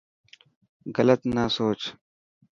گلت 0.95 1.21
نا 1.35 1.43
سوچ. 1.55 1.79